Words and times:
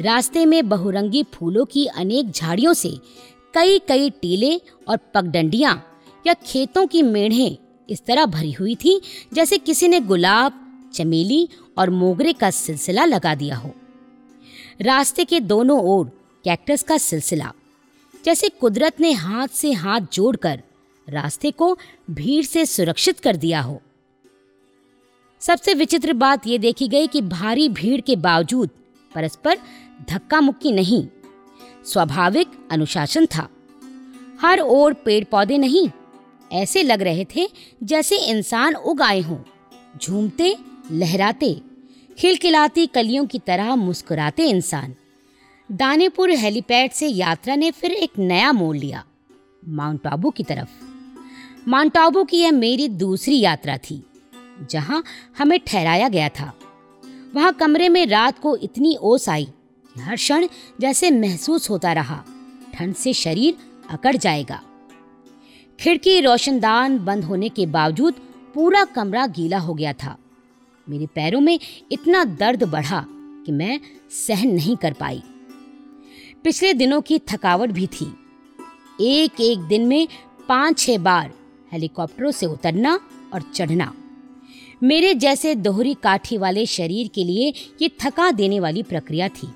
रास्ते 0.00 0.44
में 0.46 0.68
बहुरंगी 0.68 1.22
फूलों 1.34 1.64
की 1.64 1.86
अनेक 1.86 2.30
झाड़ियों 2.30 2.72
से 2.72 2.90
कई 3.54 3.78
कई 3.78 4.10
टीले 4.10 4.56
और 4.88 4.96
पगडंडियाँ 5.14 5.74
या 6.26 6.34
खेतों 6.34 6.86
की 6.86 7.02
मेढ़ें 7.02 7.56
इस 7.88 8.04
तरह 8.06 8.26
भरी 8.26 8.52
हुई 8.52 8.74
थी, 8.74 9.00
जैसे 9.34 9.58
किसी 9.58 9.88
ने 9.88 10.00
गुलाब, 10.00 10.64
चमेली 10.94 11.48
और 11.78 11.90
मोगरे 11.90 12.32
का 12.32 12.50
सिलसिला 12.50 13.04
लगा 13.04 13.34
दिया 13.34 13.56
हो। 13.56 13.74
रास्ते 14.82 15.24
के 15.24 15.40
दोनों 15.40 15.80
ओर 15.82 16.06
कैक्टस 16.44 16.82
का 16.82 16.98
सिलसिला, 16.98 17.52
जैसे 18.24 18.48
कुदरत 18.48 19.00
ने 19.00 19.12
हाथ 19.12 19.48
से 19.48 19.72
हाथ 19.72 20.00
जोड़कर 20.12 20.62
रास्ते 21.08 21.50
को 21.50 21.76
भीड़ 22.10 22.44
से 22.44 22.66
सुरक्षित 22.66 23.20
कर 23.20 23.36
दिया 23.36 23.60
हो। 23.60 23.80
सबसे 25.40 25.74
विचित्र 25.74 26.12
बात 26.12 26.46
यह 26.46 26.58
देखी 26.58 26.88
गई 26.88 27.06
कि 27.06 27.20
भारी 27.22 27.68
भीड़ 27.68 28.00
के 28.00 28.16
बावजूद 28.16 28.70
परस्पर 29.14 29.58
धक्का 30.08 30.40
मुक्की 30.40 30.72
नहीं। 30.72 31.06
स्वाभाविक 31.86 32.48
अनुशासन 32.70 33.26
था। 33.26 33.48
हर 34.42 34.60
ओर 34.60 34.92
पेड़ 34.94 35.24
पौधे 35.24 35.58
नहीं। 35.58 35.88
ऐसे 36.52 36.82
लग 36.82 37.02
रहे 37.02 37.26
थे 37.36 37.48
जैसे 37.82 38.16
इंसान 38.16 38.74
उग 38.74 39.02
आए 39.02 39.20
हों। 39.20 39.38
झूमते, 40.02 40.56
लहराते, 40.92 41.60
खिलखिलाती 42.18 42.86
कलियों 42.86 43.26
की 43.26 43.38
तरह 43.38 43.74
मुस्कुराते 43.76 44.48
इंसान। 44.48 44.94
दानेपुर 45.72 46.30
हेलीपैड 46.30 46.90
से 46.90 47.06
यात्रा 47.06 47.54
ने 47.54 47.70
फिर 47.70 47.92
एक 47.92 48.18
नया 48.18 48.52
मोड़ 48.52 48.76
लिया, 48.76 49.04
माउंट 49.68 50.06
आबू 50.06 50.30
की 50.30 50.44
तरफ़। 50.44 50.68
माउंट 51.68 51.96
आबू 51.96 52.24
की 52.24 52.38
यह 52.38 52.52
मेरी 52.52 52.88
दूसरी 52.88 53.40
यात्रा 53.40 53.76
थी, 53.78 54.02
जहाँ 54.70 55.02
हमें 55.38 55.58
ठहराया 55.66 56.08
गया 56.08 56.28
था। 56.28 56.52
वहाँ 57.34 57.52
कमरे 57.52 57.88
में 57.88 58.06
रात 58.06 58.38
को 58.38 58.56
इतनी 58.56 58.96
ओस 59.00 59.28
आई। 59.28 59.48
हर 59.98 60.16
क्षण 60.16 60.48
जैसे 60.80 61.10
महसूस 61.10 61.70
होता 61.70 61.92
रहा। 61.92 62.24
ठंड 62.74 62.94
से 62.94 63.12
शरीर 63.12 63.56
अकड़ 63.90 64.16
जाएगा। 64.16 64.62
खिड़की 65.80 66.20
रोशनदान 66.20 66.98
बंद 66.98 67.24
होने 67.24 67.48
के 67.48 67.66
बावजूद 67.66 68.14
पूरा 68.54 68.84
कमरा 68.84 69.26
गीला 69.26 69.58
हो 69.58 69.74
गया 69.74 69.92
था। 69.92 70.18
मेरे 70.88 71.06
पैरों 71.06 71.40
में 71.40 71.60
इतना 71.92 72.24
दर्द 72.24 72.64
बढ़ा 72.64 73.06
कि 73.10 73.52
मैं 73.52 73.80
सहन 74.10 74.48
नहीं 74.48 74.76
कर 74.76 74.92
पाई। 74.92 75.22
पिछले 76.44 76.74
दिनों 76.74 77.00
की 77.00 77.18
थकावट 77.18 77.70
भी 77.70 77.86
थी। 77.86 78.14
एक 79.00 79.40
एक 79.40 79.58
दिन 79.58 79.86
में 79.86 80.08
पाँच 80.48 80.78
छह 80.78 80.98
बार 80.98 81.32
हेलीकॉप्टरों 81.72 82.30
से 82.30 82.46
उतरना 82.46 83.00
और 83.34 83.42
चढ़ना। 83.42 83.94
मेरे 84.82 85.14
जैसे 85.14 85.54
दोहरी 85.54 85.94
काठी 85.94 86.36
वाले 86.38 86.64
शरीर 86.66 87.08
के 87.08 87.24
लिए 87.24 87.52
ये 87.82 87.90
थका 88.00 88.30
देने 88.30 88.60
वाली 88.60 88.82
प्रक्रिया 88.82 89.28
थी। 89.28 89.48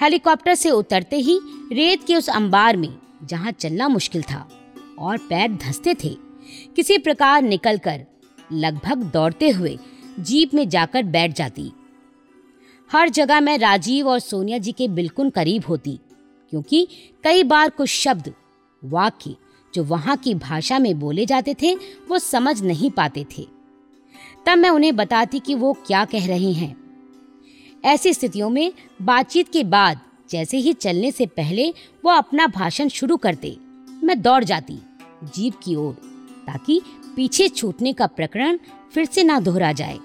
हेलीकॉप्टर 0.00 0.54
से 0.54 0.70
उतरते 0.70 1.16
ही 1.16 1.38
रेत 1.72 2.04
के 2.06 2.16
उस 2.16 2.28
अंबार 2.30 2.76
में, 2.76 2.94
जहाँ 3.24 3.52
चलना 3.52 3.88
मुश्किल 3.88 4.22
था 4.22 4.48
और 4.98 5.18
पैर 5.18 5.52
धंसते 5.54 5.94
थे, 5.94 6.14
किसी 6.76 6.98
प्रकार 6.98 7.42
निकलकर 7.42 8.04
लगभग 8.52 9.02
दौड़ते 9.12 9.50
हुए 9.50 9.76
जीप 10.20 10.54
में 10.54 10.68
जाकर 10.68 11.02
बैठ 11.04 11.36
जाती। 11.36 11.70
हर 12.90 13.08
जगह 13.08 13.40
मैं 13.40 13.58
राजीव 13.58 14.08
और 14.08 14.18
सोनिया 14.18 14.58
जी 14.58 14.72
के 14.72 14.88
बिल्कुल 14.88 15.30
करीब 15.30 15.64
होती, 15.64 15.98
क्योंकि 16.52 16.86
कई 17.24 17.42
बार 17.42 17.70
कुछ 17.70 17.88
शब्द, 17.90 18.32
वाक्य 18.82 19.36
जो 19.74 19.84
वहाँ 19.84 20.16
की 20.16 20.34
भाषा 20.36 20.78
में 20.78 20.98
बोले 20.98 21.26
जाते 21.26 21.54
थे, 21.62 21.74
वो 21.74 22.18
समझ 22.18 22.60
नहीं 22.62 22.90
पाते 22.90 23.26
थे। 23.38 23.46
तब 24.48 24.58
मैं 24.58 24.70
उन्हें 24.70 24.96
बताती 24.96 25.38
कि 25.38 25.54
वो 25.54 25.72
क्या 25.72 26.04
कह 26.04 26.26
रही 26.26 26.52
हैं। 26.52 26.76
ऐसी 27.84 28.14
स्थितियों 28.14 28.50
में 28.50 28.72
बातचीत 29.02 29.48
के 29.52 29.64
बाद, 29.64 30.00
जैसे 30.30 30.56
ही 30.56 30.72
चलने 30.72 31.10
से 31.10 31.26
पहले, 31.26 31.74
वो 32.04 32.10
अपना 32.10 32.46
भाषण 32.46 32.88
शुरू 32.88 33.16
करते। 33.16 33.56
मैं 34.04 34.22
दौड़ 34.22 34.44
जाती, 34.44 34.78
जीप 35.24 35.54
की 35.62 35.74
ओर, 35.74 35.94
ताकि 36.46 36.80
पीछे 37.16 37.48
छूटने 37.48 37.92
का 37.92 38.06
प्रकरण 38.06 38.58
फिर 38.94 39.04
से 39.04 39.24
ना 39.24 39.40
दोहरा 39.40 39.72
जाए। 39.72 39.98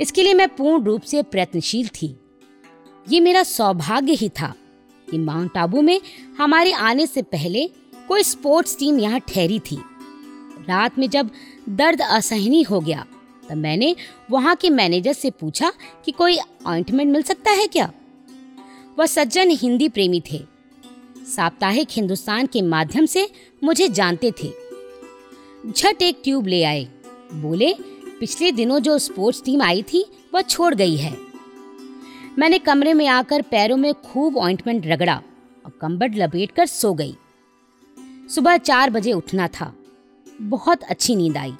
इसके 0.00 0.22
लिए 0.22 0.34
मैं 0.34 0.48
पूर्ण 0.48 0.84
रूप 0.84 1.02
से 1.02 1.22
प्रयत्नशील 1.22 1.88
थी। 1.88 2.20
ये 3.08 3.20
मेरा 3.20 3.42
सौभाग्य 3.42 4.12
ही 4.12 4.28
था 4.28 4.54
कि 5.10 5.18
माउंट 5.18 5.56
आबू 5.56 5.80
में 5.80 6.00
हमारे 6.38 6.72
आने 6.72 7.06
से 7.06 7.22
पहले 7.22 7.70
कोई 8.08 8.22
स्पोर्ट्स 8.22 8.78
टीम 8.78 8.98
यहाँ 8.98 9.20
ठहरी 9.20 9.58
थी। 9.58 9.76
रात 10.68 10.98
में 10.98 11.10
जब 11.10 11.30
दर्द 11.68 12.02
असहनीय 12.02 12.62
हो 12.62 12.80
गया 12.80 13.06
तब 13.48 13.56
मैंने 13.56 13.96
वहाँ 14.30 14.56
के 14.56 14.70
मैनेजर 14.70 15.12
से 15.12 15.30
पूछा 15.30 15.72
कि 16.04 16.12
कोई 16.12 16.38
ऑइंटमेंट 16.66 17.12
मिल 17.12 17.22
सकता 17.22 17.50
है 17.50 17.66
क्या? 17.66 17.92
वह 18.98 19.06
सज्जन 19.06 19.50
हिंदी 19.50 19.88
प्रेमी 19.88 20.22
थे। 20.32 20.44
साप्ताहिक 21.36 21.88
हिंदुस्तान 21.90 22.46
के 22.46 22.62
माध्यम 22.62 23.06
से 23.06 23.28
मुझे 23.64 23.88
जानते 23.88 24.32
थे। 24.32 24.52
झट 25.72 26.02
एक 26.02 26.20
ट्यूब 26.24 26.46
ले 26.46 26.64
आए। 26.64 26.88
बोले, 27.34 27.74
पिछले 28.20 28.52
दिनों 28.52 28.80
जो 28.80 28.98
स्पोर्ट्स 28.98 29.42
टीम 29.44 29.62
आई 29.62 29.82
थी, 29.82 30.04
वह 30.34 30.42
छोड़ 30.42 30.74
गई 30.74 30.96
है। 30.96 31.16
मैंने 32.38 32.58
कमरे 32.58 32.94
में 32.94 33.06
आकर 33.06 33.42
पैरों 33.42 33.76
में 33.76 33.94
खूब 33.94 34.36
ऑइंटमेंट 34.36 34.86
रगड़ा 34.86 35.22
और 35.64 35.78
कंबट 35.80 36.12
लपेट 36.16 36.50
कर 36.50 36.66
सो 36.66 36.94
गई। 36.94 37.16
सुबह 38.34 38.56
चार 38.56 38.90
बजे 38.90 39.12
उठना 39.12 39.48
था। 39.48 39.74
बहुत 40.40 40.82
अच्छी 40.82 41.16
नींद 41.16 41.36
आई। 41.36 41.52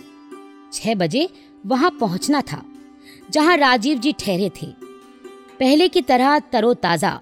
छह 0.73 0.95
बजे 0.95 1.29
वहाँ 1.65 1.91
पहुँचना 1.91 2.41
था, 2.43 2.63
जहाँ 3.31 3.57
राजीव 3.57 3.99
जी 3.99 4.13
ठहरे 4.13 4.51
थे। 4.63 4.67
पहले 5.61 5.89
की 5.89 6.01
तरह 6.01 6.39
तरोताजा, 6.39 7.21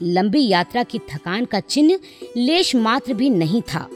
लंबी 0.00 0.46
यात्रा 0.48 0.82
की 0.82 0.98
थकान 1.10 1.44
का 1.44 1.60
चिन्ह 1.60 1.98
लेश 2.36 2.74
मात्र 2.76 3.14
भी 3.14 3.30
नहीं 3.30 3.62
था। 3.62 3.88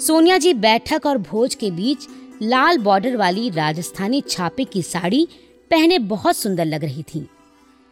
सोनिया 0.00 0.38
जी 0.38 0.52
बैठक 0.54 1.06
और 1.06 1.18
भोज 1.20 1.54
के 1.54 1.70
बीच 1.70 2.06
लाल 2.42 2.78
बॉर्डर 2.78 3.16
वाली 3.16 3.48
राजस्थानी 3.50 4.20
छापे 4.20 4.64
की 4.64 4.82
साड़ी 4.82 5.26
पहने 5.70 5.98
बहुत 5.98 6.36
सुंदर 6.36 6.64
लग 6.64 6.84
रही 6.84 7.02
थी। 7.02 7.26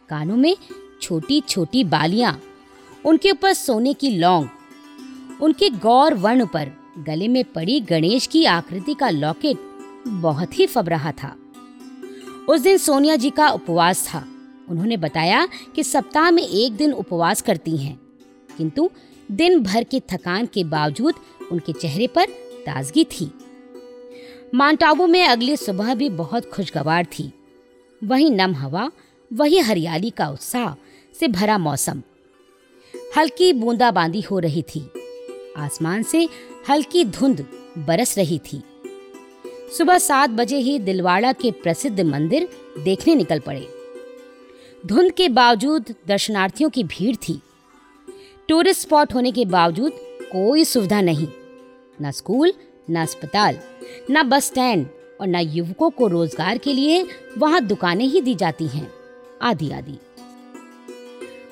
कानों 0.09 0.35
में 0.35 0.55
छोटी 1.01 1.39
छोटी 1.41 1.83
बालियाँ, 1.83 2.41
उनके 3.05 3.31
ऊपर 3.31 3.53
सोने 3.53 3.93
की 3.93 4.09
लौंग, 4.09 4.47
उनके 5.41 5.69
गौर 5.69 6.13
वर्ण 6.13 6.45
पर 6.45 6.71
गले 6.97 7.27
में 7.27 7.43
पड़ी 7.45 7.79
गणेश 7.81 8.27
की 8.27 8.43
आकृति 8.45 8.93
का 8.93 9.09
लॉकेट 9.09 9.57
बहुत 10.07 10.59
ही 10.59 10.67
फब 10.67 10.89
रहा 10.89 11.11
था। 11.11 11.35
उस 12.49 12.61
दिन 12.61 12.77
सोनिया 12.77 13.15
जी 13.15 13.29
का 13.29 13.49
उपवास 13.49 14.07
था। 14.07 14.25
उन्होंने 14.69 14.97
बताया 14.97 15.47
कि 15.75 15.83
सप्ताह 15.83 16.29
में 16.31 16.43
एक 16.43 16.73
दिन 16.73 16.93
उपवास 16.93 17.41
करती 17.41 17.77
हैं, 17.77 17.99
किंतु 18.57 18.89
दिन 19.31 19.59
भर 19.59 19.83
की 19.83 19.99
थकान 19.99 20.45
के 20.45 20.63
बावजूद 20.63 21.15
उनके 21.51 21.73
चेहरे 21.73 22.07
पर 22.07 22.25
ताजगी 22.65 23.03
थी। 23.03 23.31
माउंटाबू 24.55 25.07
में 25.07 25.23
अगली 25.25 25.57
सुबह 25.57 25.93
भी 25.95 26.09
बहुत 26.09 26.49
खुशगवार 26.51 27.05
थी। 27.05 27.31
वही 28.01 28.29
नम 28.29 28.53
हवा, 28.53 28.91
वही 29.31 29.59
हरियाली 29.59 30.09
का 30.09 30.29
उत्साह 30.29 30.73
से 31.19 31.27
भरा 31.27 31.57
मौसम। 31.57 32.01
हल्की 33.17 33.51
बूंदाबांदी 33.53 34.21
हो 34.21 34.39
रही 34.39 34.61
थी। 34.61 34.89
आसमान 35.57 36.03
से 36.03 36.27
हल्की 36.69 37.03
धुंध 37.05 37.45
बरस 37.77 38.17
रही 38.17 38.39
थी। 38.39 38.61
सुबह 39.77 39.97
सात 39.97 40.29
बजे 40.29 40.57
ही 40.57 40.79
दिलवाड़ा 40.79 41.31
के 41.33 41.51
प्रसिद्ध 41.51 42.01
मंदिर 42.01 42.47
देखने 42.83 43.15
निकल 43.15 43.39
पड़े। 43.39 43.67
धुंध 44.85 45.11
के 45.11 45.29
बावजूद 45.29 45.93
दर्शनार्थियों 46.07 46.69
की 46.69 46.83
भीड़ 46.83 47.15
थी। 47.15 47.41
टूरिस्ट 48.49 48.81
स्पॉट 48.81 49.13
होने 49.13 49.31
के 49.31 49.45
बावजूद 49.45 49.91
कोई 50.31 50.65
सुविधा 50.65 51.01
नहीं। 51.01 51.27
न 52.01 52.11
स्कूल, 52.11 52.53
न 52.89 52.95
अस्पताल, 52.95 53.59
न 54.11 54.23
बस 54.23 54.45
स्टैंड 54.45 54.87
और 55.21 55.27
न 55.27 55.35
युवकों 55.35 55.89
को 55.89 56.07
रोज़गार 56.07 56.57
के 56.57 56.73
लिए 56.73 57.05
वहाँ 57.37 57.61
दुकानें 57.61 58.05
ही 58.05 58.21
दी 58.21 58.35
जाती 58.35 58.67
हैं। 58.67 58.91
आदि 59.41 59.71
आदि। 59.71 59.97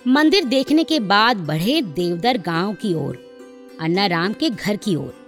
मंदिर 0.07 0.45
देखने 0.45 0.83
के 0.83 0.99
बाद 0.99 1.37
बढ़े 1.37 1.81
देवदर 1.81 2.37
गाँव 2.37 2.73
की 2.73 2.93
ओर 2.93 3.17
अन्ना 3.81 4.05
राम 4.05 4.33
के 4.33 4.49
घर 4.49 4.75
की 4.75 4.95
ओर। 4.95 5.18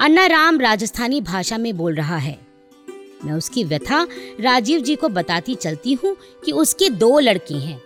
अन्ना 0.00 0.26
राम 0.26 0.60
राजस्थानी 0.60 1.20
भाषा 1.20 1.58
में 1.58 1.76
बोल 1.76 1.94
रहा 1.94 2.16
है। 2.16 2.38
मैं 3.24 3.32
उसकी 3.32 3.64
व्यथा 3.64 4.06
राजीव 4.40 4.80
जी 4.80 4.96
को 4.96 5.08
बताती 5.08 5.54
चलती 5.54 5.92
हूँ 5.92 6.16
कि 6.44 6.52
उसके 6.52 6.90
दो 6.90 7.18
लड़के 7.18 7.54
हैं। 7.54 7.82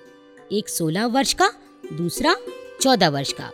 एक 0.52 0.68
सोलह 0.68 1.06
वर्ष 1.06 1.32
का, 1.32 1.52
दूसरा 1.92 2.36
चौदह 2.80 3.08
वर्ष 3.08 3.32
का। 3.32 3.50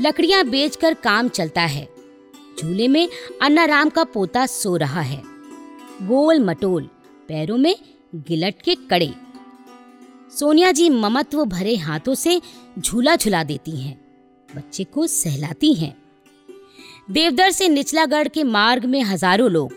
लकड़ियाँ 0.00 0.44
बेचकर 0.44 0.94
काम 0.94 1.28
चलता 1.28 1.62
है। 1.62 1.88
झूले 2.62 2.88
में 2.88 3.08
अन्नाराम 3.42 3.88
का 3.88 4.04
पोता 4.04 4.46
सो 4.46 4.76
रहा 4.76 5.00
है। 5.00 5.22
गोल 6.02 6.40
मटोल, 6.40 6.84
पैरों 7.28 7.58
में 7.58 7.76
गिलट 8.14 8.62
के 8.62 8.74
कड़े। 8.74 9.14
सोनिया 10.38 10.72
जी 10.72 10.90
ममत्व 10.90 11.44
भरे 11.44 11.76
हाथों 11.76 12.14
से 12.14 12.40
झूला 12.78 13.16
झुला 13.16 13.44
देती 13.44 13.80
हैं। 13.80 14.00
बच्चे 14.56 14.84
को 14.84 15.06
सहलाती 15.06 15.74
हैं। 15.74 16.09
देवदर 17.10 17.50
से 17.50 17.68
निचलागढ़ 17.68 18.28
के 18.28 18.42
मार्ग 18.44 18.84
में 18.84 19.02
हज़ारों 19.02 19.50
लोग। 19.50 19.72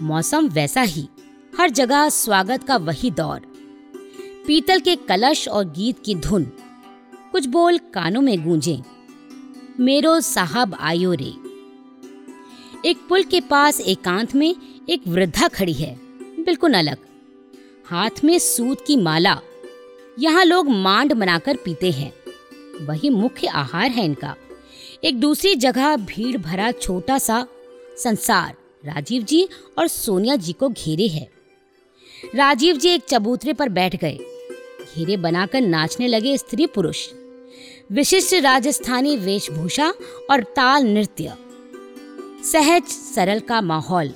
मौसम 0.00 0.48
वैसा 0.48 0.80
ही, 0.80 1.06
हर 1.52 1.70
जगह 1.70 2.08
स्वागत 2.08 2.64
का 2.64 2.76
वही 2.78 3.10
दौर। 3.10 3.40
पीतल 4.46 4.80
के 4.80 4.94
कलश 4.98 5.46
और 5.48 5.64
गीत 5.68 6.02
की 6.04 6.14
धुन, 6.16 6.44
कुछ 7.32 7.46
बोल 7.46 7.78
कानों 7.94 8.20
में 8.20 8.44
गूंजे। 8.44 8.78
मेरो 9.80 10.20
साहब 10.20 10.76
आयो 10.80 11.12
रे। 11.12 11.32
एक 12.84 12.98
पुल 13.08 13.22
के 13.22 13.40
पास 13.40 13.80
एकांत 13.80 14.34
में 14.34 14.54
एक 14.88 15.08
वृद्धा 15.08 15.48
खड़ी 15.48 15.72
है, 15.72 15.94
बिल्कुल 16.40 16.74
अलग। 16.74 16.96
हाथ 17.86 18.24
में 18.24 18.38
सूत 18.38 18.84
की 18.86 18.96
माला, 18.98 19.36
यहाँ 20.18 20.44
लोग 20.44 20.68
मांड 20.68 21.12
बनाकर 21.14 21.56
पीते 21.56 21.90
हैं। 21.90 22.12
वही 22.82 23.10
मुख्य 23.10 23.46
आहार 23.46 23.90
है 23.90 24.04
इनका। 24.04 24.34
एक 25.04 25.20
दूसरी 25.20 25.54
जगह 25.54 25.96
भीड़ 25.96 26.38
भरा 26.38 26.72
छोटा 26.72 27.18
सा 27.18 27.46
संसार। 27.96 28.56
राजीव 28.84 29.22
जी 29.22 29.48
और 29.78 29.88
सोनिया 29.88 30.36
जी 30.36 30.52
को 30.52 30.68
घेरे 30.68 31.06
है। 31.06 31.30
राजीव 32.34 32.76
जी 32.76 32.88
एक 32.88 33.02
चबूतरे 33.02 33.52
पर 33.52 33.68
बैठ 33.68 33.96
गए। 33.96 34.18
घेरे 34.96 35.16
बनाकर 35.16 35.60
नाचने 35.60 36.08
लगे 36.08 36.38
स्त्री 36.38 36.66
पुरुष। 36.66 37.08
विशिष्ट 37.92 38.34
राजस्थानी 38.34 39.16
वेशभूषा 39.16 39.94
और 40.30 40.42
ताल 40.42 40.84
नृत्य। 40.84 41.34
सहज, 42.44 42.84
सरल 42.86 43.40
का 43.40 43.60
माहौल। 43.60 44.14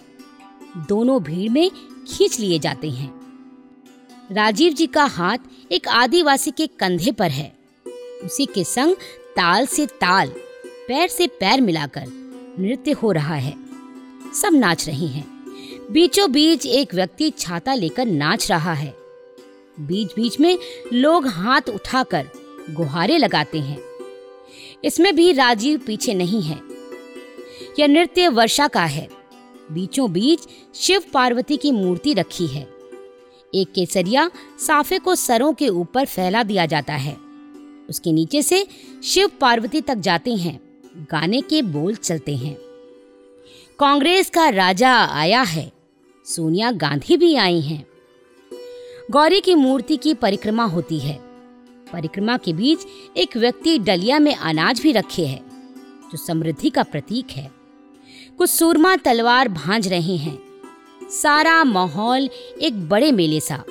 दोनों 0.77 1.23
भीड़ 1.23 1.53
में 1.53 1.71
खींच 2.09 2.41
लिए 2.41 2.59
जाते 2.59 2.91
हैं। 2.91 3.21
राजीव 4.33 4.73
जी 4.73 4.87
का 4.87 5.05
हाथ 5.05 5.39
एक 5.73 5.89
आदिवासी 5.89 6.51
के 6.51 6.67
कंधे 6.67 7.13
पर 7.13 7.31
है। 7.31 7.57
उसी 8.25 8.47
के 8.47 8.65
संग 8.65 8.95
ताल 9.31 9.67
से 9.67 9.87
ताल। 9.87 10.33
पैर 10.89 11.09
से 11.09 11.27
पैर 11.27 11.61
मिलाकर 11.61 12.05
नृत्य 12.59 12.93
हो 12.93 13.13
रहा 13.13 13.35
है। 13.35 13.55
सब 14.43 14.55
नाच 14.55 14.87
रहे 14.89 15.07
हैं। 15.07 15.27
बीचों 15.91 16.33
बीच 16.33 16.67
एक 16.67 16.95
व्यक्ति 16.95 17.31
छाता 17.31 17.75
लेकर 17.75 18.07
नाच 18.07 18.51
रहा 18.51 18.73
है। 18.73 18.95
बीच 19.81 20.09
बीच 20.17 20.41
में 20.41 20.59
लोग 20.93 21.27
हाथ 21.27 21.61
उठाकर 21.69 22.27
गुहारे 22.71 23.19
लगाते 23.19 23.61
हैं। 23.61 23.79
इसमें 24.85 25.17
भी 25.17 25.33
राजीव 25.33 25.81
पीछे 25.87 26.15
नहीं 26.15 26.43
है। 26.43 26.61
यह 27.79 27.87
नृत्य 27.87 28.29
वर्षा 28.29 28.69
का 28.69 28.85
है। 28.85 29.09
बीचों 29.73 30.13
बीच 30.13 30.41
शिव 30.75 31.03
पार्वती 31.13 31.57
की 31.57 31.73
मूर्ति 31.73 32.15
रखी 32.15 32.47
है। 32.47 32.69
एक 33.55 33.73
केसरिया 33.75 34.31
साफे 34.67 34.99
को 34.99 35.15
सरों 35.15 35.53
के 35.53 35.69
ऊपर 35.69 36.05
फैला 36.05 36.43
दिया 36.43 36.67
जाता 36.67 36.95
है। 36.95 37.17
उसके 37.89 38.13
नीचे 38.13 38.43
से 38.43 38.67
शिव 39.05 39.31
पार्वती 39.41 39.81
तक 39.81 39.95
जाते 39.95 40.35
हैं। 40.35 40.74
गाने 40.97 41.41
के 41.41 41.63
बोल 41.63 41.95
चलते 41.95 42.37
हैं। 42.37 42.55
कांग्रेस 43.79 44.31
का 44.31 44.49
राजा 44.49 44.93
आया 45.05 45.43
है। 45.43 45.73
सोनिया 46.27 46.71
गांधी 46.73 47.17
भी 47.17 47.37
आई 47.37 47.61
हैं। 47.61 47.87
गौरी 49.11 49.41
की 49.41 49.55
मूर्ति 49.55 49.97
की 49.97 50.15
परिक्रमा 50.15 50.65
होती 50.65 50.99
है। 50.99 51.19
परिक्रमा 51.93 52.37
के 52.37 52.53
बीच 52.53 52.79
एक 53.17 53.37
व्यक्ति 53.37 53.79
डलिया 53.79 54.19
में 54.19 54.37
अनाज 54.37 54.81
भी 54.81 54.93
रखे 54.93 55.27
है, 55.27 55.43
जो 56.13 56.17
समृद्धि 56.17 56.71
का 56.71 56.83
प्रतीक 56.83 57.31
है। 57.31 57.51
कुछ 58.39 58.51
सूरमा 58.51 58.97
तलवार 58.97 59.49
भांज 59.49 59.89
रहे 59.89 60.17
हैं। 60.17 60.39
सारा 61.11 61.65
माहौल 61.65 62.29
एक 62.63 62.89
बड़े 62.89 63.13
मेले 63.13 63.41
सा। 63.41 63.65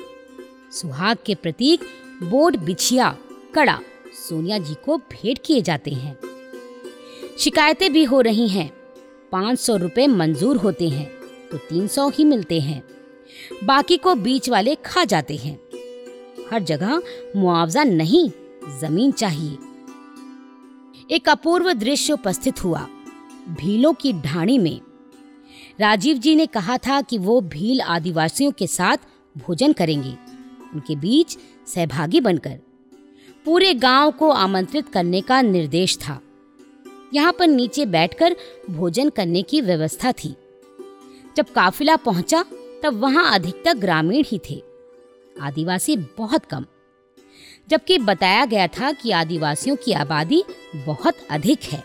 सुहाग 0.72 1.16
के 1.26 1.34
प्रतीक 1.34 1.80
बोर्ड 2.22 2.56
बिछिया, 2.56 3.18
कड़ा, 3.54 3.80
सोनिया 4.28 4.58
जी 4.58 4.74
को 4.74 4.98
भेंट 4.98 5.38
किए 5.44 5.62
जाते 5.62 5.90
हैं। 5.90 6.18
शिकायतें 7.38 7.92
भी 7.92 8.04
हो 8.04 8.20
रही 8.20 8.48
हैं। 8.48 8.70
पाँच 9.32 9.58
सौ 9.58 9.76
रुपये 9.76 10.06
मंजूर 10.06 10.56
होते 10.56 10.88
हैं 10.88 11.06
तो 11.50 11.58
तीन 11.58 11.86
सौ 11.86 12.08
ही 12.08 12.24
मिलते 12.24 12.60
हैं। 12.60 12.82
बाकी 13.64 13.96
को 13.96 14.14
बीच 14.14 14.48
वाले 14.48 14.74
खा 14.74 15.04
जाते 15.04 15.36
हैं। 15.36 15.58
हर 16.52 16.62
जगह 16.62 17.02
मुआवजा 17.36 17.84
नहीं, 17.84 18.28
ज़मीन 18.80 19.12
चाहिए। 19.12 19.58
एक 21.10 21.28
अपूर्व 21.28 21.72
दृश्य 21.72 22.12
उपस्थित 22.12 22.64
हुआ, 22.64 22.86
भीलों 23.50 23.92
की 23.92 24.12
ढाणी 24.12 24.58
में। 24.58 24.80
राजीव 25.80 26.18
जी 26.18 26.34
ने 26.34 26.46
कहा 26.46 26.76
था 26.78 27.00
कि 27.00 27.18
वो 27.18 27.40
भील 27.40 27.80
आदिवासियों 27.80 28.52
के 28.52 28.66
साथ 28.66 28.96
भोजन 29.36 29.72
करेंगे, 29.72 30.16
उनके 30.74 30.96
बीच 30.96 31.36
सहभागी 31.66 32.20
बनकर। 32.20 32.58
पूरे 33.46 33.74
गाँव 33.74 34.10
को 34.10 34.30
आमंत्रित 34.30 34.88
करने 34.88 35.20
का 35.20 35.40
निर्देश 35.42 35.96
था। 35.98 36.20
यहाँ 37.14 37.32
पर 37.32 37.46
नीचे 37.46 37.86
बैठकर 37.86 38.36
भोजन 38.70 39.08
करने 39.08 39.42
की 39.42 39.60
व्यवस्था 39.60 40.12
थी। 40.12 40.34
जब 41.36 41.52
काफिला 41.52 41.96
पहुँचा, 41.96 42.44
तब 42.82 43.00
वहाँ 43.00 43.32
अधिकतर 43.34 43.74
ग्रामीण 43.74 44.24
ही 44.26 44.40
थे। 44.50 44.62
आदिवासी 45.36 45.96
बहुत 46.18 46.44
कम, 46.44 46.64
जबकि 47.68 47.98
बताया 47.98 48.44
गया 48.44 48.66
था 48.68 48.92
कि 48.92 49.10
आदिवासियों 49.10 49.76
की 49.76 49.92
आबादी 49.92 50.42
बहुत 50.76 51.14
अधिक 51.30 51.62
है। 51.62 51.82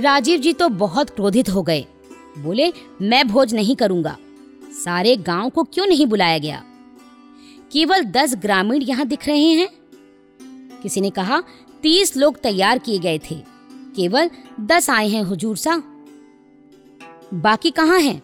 राजीव 0.00 0.40
जी 0.40 0.52
तो 0.52 0.68
बहुत 0.68 1.10
क्रोधित 1.10 1.48
हो 1.48 1.62
गए। 1.62 1.84
बोले, 2.38 2.72
मैं 3.02 3.26
भोज 3.28 3.54
नहीं 3.54 3.76
करूँगा। 3.76 4.16
सारे 4.74 5.16
गाँव 5.16 5.50
को 5.50 5.64
क्यों 5.64 5.86
नहीं 5.86 6.06
बुलाया 6.06 6.38
गया? 6.38 6.62
केवल 7.72 8.04
दस 8.04 8.34
ग्रामीण 8.36 8.82
यहाँ 8.82 9.06
दिख 9.06 9.26
रहे 9.28 9.52
हैं? 9.52 9.68
किसी 10.82 11.00
ने 11.00 11.10
कहा 11.10 11.42
तीस 11.82 12.16
लोग 12.16 12.40
तैयार 12.40 12.78
किए 12.78 12.98
गए 12.98 13.18
थे। 13.18 13.44
केवल 13.96 14.30
दस 14.60 14.90
आए 14.90 15.08
हैं, 15.08 15.22
हुजूर 15.22 15.56
सा 15.56 15.76
बाकी 17.34 17.70
कहाँ 17.70 18.00
हैं? 18.00 18.22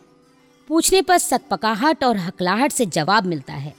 पूछने 0.68 1.02
पर 1.02 1.18
सकपकाहट 1.18 2.04
और 2.04 2.16
हकलाहट 2.16 2.72
से 2.72 2.86
जवाब 2.86 3.26
मिलता 3.26 3.52
है। 3.52 3.76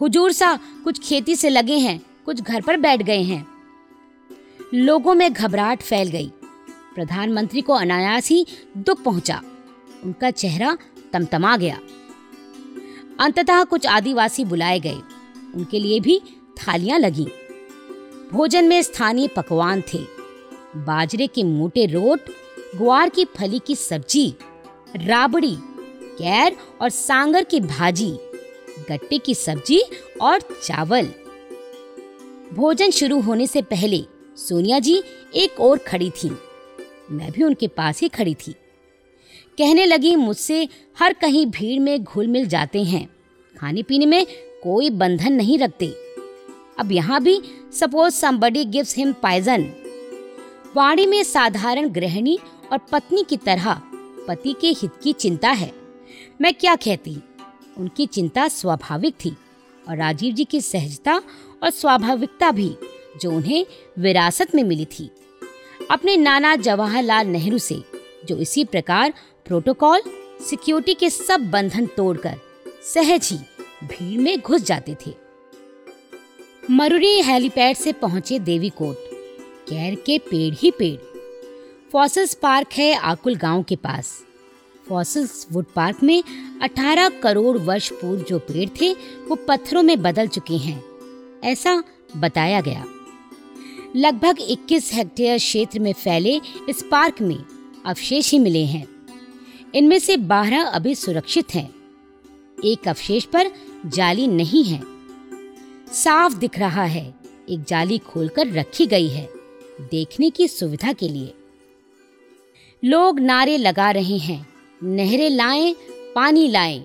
हुजूर 0.00 0.32
सा 0.32 0.58
कुछ 0.84 1.08
खेती 1.08 1.36
से 1.36 1.48
लगे 1.48 1.76
हैं, 1.76 2.06
कुछ 2.26 2.40
घर 2.40 2.62
पर 2.62 2.76
बैठ 2.76 3.02
गए 3.02 3.22
हैं। 3.22 3.46
लोगों 4.74 5.14
में 5.14 5.32
घबराहट 5.32 5.82
फैल 5.82 6.08
गई। 6.08 6.32
प्रधानमंत्री 6.94 7.60
को 7.60 7.72
अनायास 7.72 8.28
ही 8.28 8.46
दुख 8.76 9.02
पहुँचा। 9.02 9.42
उनका 10.04 10.30
चेहरा 10.30 10.78
तमतमा 11.12 11.56
गया। 11.56 11.80
अंततः 13.20 13.64
कुछ 13.64 13.86
आदिवासी 13.86 14.44
बुलाए 14.44 14.80
गए। 14.80 14.96
उनके 15.54 15.78
लिए 15.78 16.00
भी 16.00 16.22
थालियाँ 16.58 16.98
लगी। 16.98 17.26
भोजन 18.32 18.64
में 18.64 18.82
स्थानीय 18.82 19.28
पकवान 19.28 19.82
थे। 19.94 19.98
बाजरे 20.76 21.26
के 21.26 21.42
मोटे 21.42 21.86
रोट 21.86 22.20
ग्वार 22.76 23.08
की 23.08 23.24
फली 23.24 23.58
की 23.58 23.76
सब्ज़ी, 23.76 24.34
राबड़ी, 24.96 25.56
कैर 26.18 26.56
और 26.80 26.88
सांगर 26.88 27.44
की 27.44 27.60
भाजी, 27.60 28.10
गट्टे 28.88 29.18
की 29.18 29.34
सब्ज़ी 29.34 29.82
और 30.20 30.40
चावल। 30.40 31.08
भोजन 32.52 32.90
शुरू 32.90 33.20
होने 33.20 33.46
से 33.46 33.62
पहले 33.62 34.04
सोनिया 34.36 34.78
जी 34.78 35.02
एक 35.34 35.60
और 35.60 35.78
खड़ी 35.78 36.10
थीं। 36.10 36.30
मैं 37.10 37.32
भी 37.32 37.42
उनके 37.42 37.68
पास 37.68 38.00
ही 38.00 38.08
खड़ी 38.08 38.34
थी। 38.34 38.52
कहने 39.58 39.86
लगी, 39.86 40.16
मुझसे 40.16 40.68
हर 40.98 41.12
कहीं 41.12 41.46
भीड़ 41.46 41.80
में 41.80 42.04
घुल 42.04 42.26
मिल 42.26 42.46
जाते 42.46 42.82
हैं। 42.82 43.08
खाने 43.60 43.82
पीने 43.82 44.06
में 44.06 44.26
कोई 44.62 44.90
बंधन 44.90 45.32
नहीं 45.32 45.58
रखते। 45.58 46.01
अब 46.82 46.92
यहाँ 46.92 47.22
भी 47.22 47.42
suppose 47.72 48.14
somebody 48.14 48.64
gives 48.64 48.96
him 48.96 49.12
poison 49.12 49.62
वाणी 50.76 51.06
में 51.06 51.24
साधारण 51.24 51.88
गृहिणी 51.88 52.38
और 52.72 52.78
पत्नी 52.78 53.24
की 53.28 53.36
तरह, 53.36 53.74
पति 54.28 54.54
के 54.60 54.66
हित 54.66 54.90
की 55.02 55.12
चिंता 55.12 55.50
है। 55.50 55.72
मैं 56.40 56.54
क्या 56.54 56.76
कहती? 56.76 57.16
उनकी 57.78 58.06
चिंता 58.06 58.48
स्वाभाविक 58.48 59.14
थी 59.14 59.36
और 59.88 59.96
राजीव 59.96 60.34
जी 60.34 60.44
की 60.44 60.60
सहजता 60.60 61.22
और 61.62 61.70
स्वाभाविकता 61.70 62.50
भी, 62.50 62.76
जो 63.22 63.32
उन्हें 63.32 63.66
विरासत 63.98 64.54
में 64.54 64.64
मिली 64.64 64.84
थी। 64.84 65.10
अपने 65.90 66.16
नाना 66.16 66.56
जवाहरलाल 66.56 67.26
नेहरू 67.26 67.58
से, 67.58 67.82
जो 68.24 68.36
इसी 68.36 68.64
प्रकार 68.64 69.14
प्रोटोकॉल 69.46 70.02
सिक्योरिटी 70.50 70.94
के 70.94 71.10
सब 71.10 71.50
बंधन 71.50 71.86
तोड़कर, 71.86 72.36
सहज 72.94 73.28
ही 73.32 73.38
भीड़ 73.86 74.20
में 74.20 74.40
घुस 74.40 74.62
जाते 74.62 74.96
थे। 75.06 75.21
मरुरी 76.70 77.22
हेलीपैड 77.22 77.76
से 77.76 77.92
पहुँचे 77.92 78.38
देवी 78.38 78.68
कोट 78.68 78.96
कैर 79.68 79.94
के 79.94 80.18
पेड़ 80.18 80.54
ही 80.54 80.70
पेड़। 80.70 81.00
फॉसल्स 81.92 82.34
पार्क 82.34 82.68
है 82.72 82.94
आकुल 82.94 83.34
गाँव 83.36 83.62
के 83.62 83.76
पास। 83.76 84.24
फॉसल्स 84.88 85.46
वुड 85.52 85.64
पार्क 85.64 86.02
में 86.02 86.24
18 86.62 87.08
करोड़ 87.08 87.58
वर्ष 87.58 87.92
पूर्व 87.92 88.22
जो 88.22 88.38
पेड़ 88.38 88.70
थे, 88.80 88.92
वो 89.28 89.34
पत्थरों 89.34 89.82
में 89.82 90.02
बदल 90.02 90.26
चुके 90.26 90.54
हैं। 90.54 90.84
ऐसा 91.44 91.84
बताया 92.16 92.60
गया। 92.60 92.84
लगभग 93.96 94.36
21 94.40 94.90
हेक्टेयर 94.94 95.38
क्षेत्र 95.38 95.78
में 95.78 95.92
फैले 95.92 96.40
इस 96.68 96.84
पार्क 96.90 97.22
में 97.22 97.44
अवशेष 97.86 98.32
ही 98.32 98.38
मिले 98.38 98.64
हैं। 98.64 98.88
इनमें 99.74 99.98
से 99.98 100.16
12 100.16 100.62
अभी 100.62 100.94
सुरक्षित 100.94 101.54
हैं। 101.54 101.74
एक 102.64 102.88
अवशेष 102.88 103.24
पर 103.24 103.50
जाली 103.86 104.26
नहीं 104.26 104.64
है। 104.64 104.91
साफ़ 105.92 106.34
दिख 106.34 106.58
रहा 106.58 106.84
है। 106.84 107.14
एक 107.50 107.64
जाली 107.64 107.98
खोलकर 107.98 108.52
रखी 108.52 108.86
गई 108.86 109.08
है, 109.08 109.28
देखने 109.80 110.30
की 110.30 110.48
सुविधा 110.48 110.92
के 110.92 111.08
लिए। 111.08 111.34
लोग 112.84 113.20
नारे 113.20 113.56
लगा 113.56 113.90
रहे 113.90 114.16
हैं, 114.16 114.46
नहरें 114.82 115.30
लाएँ, 115.30 115.76
पानी 116.14 116.48
लाएँ। 116.48 116.78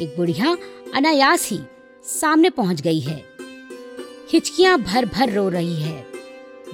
एक 0.00 0.16
बुढ़िया 0.16 0.56
अनायास 0.94 1.50
ही 1.50 1.58
सामने 2.04 2.50
पहुँच 2.50 2.80
गई 2.80 3.00
है। 3.00 3.24
हिचकियाँ 4.32 4.82
भर 4.82 5.06
भर 5.06 5.32
रो 5.32 5.48
रही 5.48 5.82
है। 5.82 6.06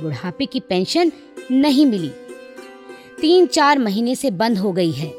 बुढ़ापे 0.00 0.46
की 0.46 0.61
पेंशन 0.61 1.12
नहीं 1.50 1.87
मिली। 1.87 2.11
तीन 3.20 3.46
चार 3.46 3.78
महीने 3.78 4.14
से 4.14 4.30
बंद 4.30 4.58
हो 4.58 4.72
गई 4.72 4.92
है। 4.92 5.12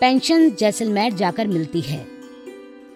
पेंशन 0.00 0.50
जैसलमेर 0.50 1.12
जाकर 1.12 1.46
मिलती 1.46 1.80
है। 1.80 2.13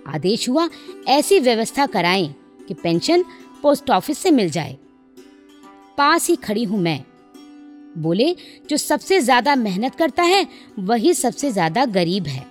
आदेश 0.09 0.49
हुआ, 0.49 0.69
ऐसी 1.09 1.41
व्यवस्था 1.41 1.87
कराएँ 1.87 2.35
कि 2.69 2.75
पेंशन 2.75 3.25
पोस्ट 3.63 3.91
ऑफ़िस 3.91 4.19
से 4.19 4.31
मिल 4.31 4.51
जाए। 4.51 4.79
पास 5.99 6.29
ही 6.29 6.37
खड़ी 6.37 6.65
हूँ 6.65 6.81
मैं। 6.81 7.05
बोले, 7.99 8.37
जो 8.71 8.77
सबसे 8.77 9.21
ज़्यादा 9.21 9.55
मेहनत 9.57 9.95
करता 9.95 10.23
है, 10.23 10.47
वही 10.79 11.15
सबसे 11.15 11.51
ज़्यादा 11.51 11.85
गरीब 11.85 12.27
है। 12.27 12.47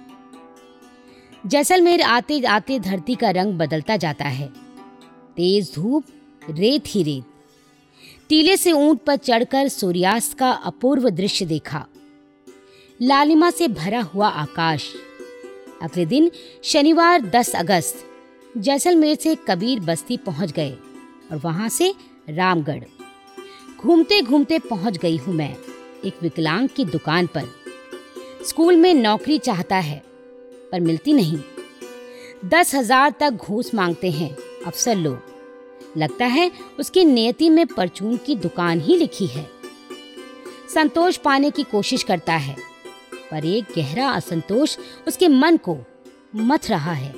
जैसलमेर 1.45 2.01
आते 2.01 2.41
आते 2.41 2.79
धरती 2.79 3.15
का 3.15 3.29
रंग 3.29 3.53
बदलता 3.53 3.97
जाता 3.97 4.25
है। 4.25 4.47
तेज 5.35 5.71
धूप, 5.75 6.03
रेत 6.49 6.83
ही 6.87 7.03
रेत। 7.03 7.23
टीले 8.29 8.57
से 8.57 8.71
ऊँट 8.71 8.99
पर 8.99 9.15
चढ़कर 9.15 9.67
सूर्यास्त 9.67 10.33
का 10.33 10.51
अपूर्व 10.51 11.09
दृश्य 11.09 11.45
देखा। 11.45 11.85
लालिमा 13.01 13.49
से 13.49 13.67
भरा 13.67 14.01
हुआ 14.01 14.27
आकाश। 14.27 14.93
अगले 15.81 16.05
दिन 16.05 16.29
शनिवार 16.63 17.21
10 17.31 17.55
अगस्त, 17.55 18.03
जैसलमेर 18.57 19.15
से 19.15 19.35
कबीर 19.47 19.79
बस्ती 19.79 20.17
पहुँच 20.17 20.51
गए 20.51 20.71
और 21.31 21.37
वहाँ 21.37 21.69
से 21.69 21.93
रामगढ़। 22.29 22.83
घूमते 23.79 24.21
घूमते 24.21 24.59
पहुँच 24.59 24.97
गई 24.97 25.17
हूँ 25.17 25.33
मैं 25.33 25.55
एक 26.05 26.21
विकलांग 26.21 26.69
की 26.69 26.85
दुकान 26.85 27.27
पर। 27.27 27.47
स्कूल 28.45 28.75
में 28.75 28.93
नौकरी 28.93 29.37
चाहता 29.37 29.75
है, 29.75 30.01
पर 30.71 30.79
मिलती 30.79 31.13
नहीं। 31.13 31.39
दस 32.45 32.73
हज़ार 32.75 33.13
तक 33.19 33.29
घूस 33.31 33.73
मांगते 33.75 34.11
हैं 34.11 34.35
अफसर 34.65 34.95
लोग। 34.95 35.97
लगता 35.97 36.25
है 36.25 36.51
उसकी 36.79 37.03
नियति 37.05 37.49
में 37.49 37.65
परचून 37.67 38.17
की 38.17 38.35
दुकान 38.35 38.81
ही 38.81 38.95
लिखी 38.95 39.27
है। 39.27 39.47
संतोष 40.73 41.17
पाने 41.17 41.51
की 41.51 41.63
कोशिश 41.63 42.03
करता 42.03 42.33
है। 42.33 42.55
पर 43.31 43.45
एक 43.45 43.65
गहरा 43.75 44.09
असंतोष 44.09 44.77
उसके 45.07 45.27
मन 45.27 45.57
को 45.57 45.77
मथ 46.35 46.69
रहा 46.69 46.93
है। 46.93 47.13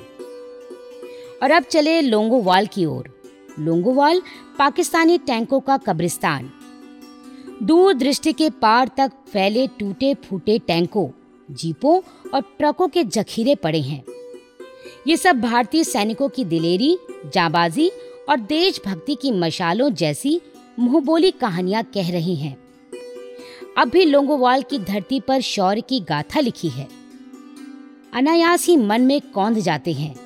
और 1.42 1.50
अब 1.50 1.62
चले 1.62 2.00
लोंगोवाल 2.00 2.66
की 2.66 2.84
ओर। 2.84 3.22
लोंगोवाल 3.58 4.22
पाकिस्तानी 4.58 5.18
टैंकों 5.18 5.60
का 5.60 5.76
कब्रिस्तान। 5.76 6.50
दूर 7.62 7.94
दृष्टि 7.94 8.32
के 8.32 8.50
पार 8.50 8.90
तक 8.96 9.12
फैले 9.32 9.66
टूटे 9.66 10.14
फूटे 10.14 10.58
टैंकों, 10.58 11.08
जीपों 11.50 12.00
और 12.34 12.40
ट्रकों 12.40 12.88
के 12.88 13.04
जखीरे 13.04 13.54
पड़े 13.54 13.80
हैं। 13.80 14.04
ये 15.06 15.16
सब 15.16 15.40
भारतीय 15.40 15.84
सैनिकों 15.84 16.28
की 16.28 16.44
दिलेरी, 16.44 16.98
जाबाजी 17.34 17.90
और 18.28 18.40
देशभक्ति 18.40 19.14
की 19.14 19.32
मशालों 19.32 19.90
जैसी 19.90 20.40
मुंहबोली 20.78 21.30
कहानियाँ 21.30 21.82
कह 21.82 22.10
रही 22.10 22.36
हैं। 22.36 22.59
अब 23.78 23.88
भी 23.88 24.04
लोंगोवाल 24.04 24.62
की 24.62 24.78
धरती 24.78 25.20
पर 25.20 25.40
शौर्य 25.40 25.80
की 25.80 26.00
गाथा 26.00 26.40
लिखी 26.40 26.68
है। 26.68 26.88
अनायास 28.14 28.66
ही 28.66 28.76
मन 28.76 29.02
में 29.02 29.20
कौंध 29.20 29.58
जाते 29.58 29.92
हैं। 29.92 30.16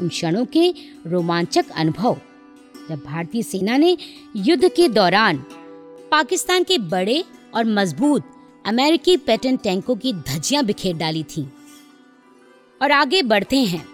उन 0.00 0.08
क्षणों 0.08 0.44
के 0.44 0.74
रोमांचक 1.06 1.64
अनुभव। 1.70 2.20
जब 2.88 3.02
भारतीय 3.04 3.42
सेना 3.42 3.76
ने 3.76 3.98
युद्ध 4.36 4.68
के 4.68 4.88
दौरान 4.88 5.36
पाकिस्तान 6.10 6.62
के 6.62 6.78
बड़े 6.78 7.24
और 7.54 7.64
मज़बूत 7.64 8.22
अमेरिकी 8.66 9.16
पैटर्न 9.16 9.56
टैंकों 9.56 9.96
की 9.96 10.12
धज्जियाँ 10.12 10.64
बिखेर 10.64 10.96
डाली 10.96 11.22
थीं। 11.22 11.46
और 12.82 12.92
आगे 12.92 13.22
बढ़ते 13.22 13.56
हैं। 13.56 13.86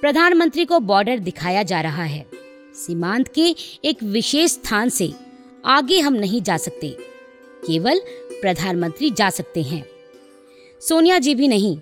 प्रधानमंत्री 0.00 0.64
को 0.64 0.80
बॉर्डर 0.80 1.18
दिखाया 1.18 1.62
जा 1.62 1.80
रहा 1.80 2.04
है। 2.04 2.26
सीमांत 2.74 3.28
के 3.28 3.56
एक 3.84 4.02
विशेष 4.02 4.50
स्थान 4.50 4.88
से 4.88 5.12
आगे 5.66 6.00
हम 6.00 6.12
नहीं 6.12 6.42
जा 6.42 6.56
सकते। 6.56 6.96
केवल 7.66 8.00
प्रधानमंत्री 8.40 9.10
जा 9.10 9.30
सकते 9.30 9.62
हैं। 9.62 9.84
सोनिया 10.82 11.18
जी 11.18 11.34
भी 11.34 11.48
नहीं। 11.48 11.80